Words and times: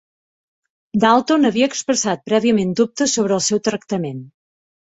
Dalton 1.03 1.49
havia 1.49 1.67
expressat 1.71 2.25
prèviament 2.31 2.75
dubtes 2.83 3.15
sobre 3.19 3.39
el 3.41 3.47
seu 3.51 3.63
tractament. 3.69 4.27